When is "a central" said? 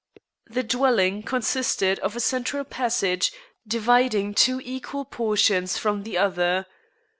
2.15-2.63